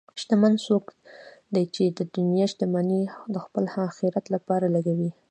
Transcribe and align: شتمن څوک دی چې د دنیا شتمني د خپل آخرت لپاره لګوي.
شتمن 0.21 0.53
څوک 0.65 0.85
دی 1.53 1.63
چې 1.75 1.83
د 1.97 1.99
دنیا 2.15 2.45
شتمني 2.51 3.01
د 3.33 3.35
خپل 3.45 3.65
آخرت 3.89 4.25
لپاره 4.35 4.65
لګوي. 4.75 5.11